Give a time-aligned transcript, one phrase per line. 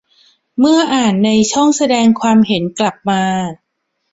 [0.59, 3.23] เมื่ออ่านในช่องแสดงความเห็นกลับมา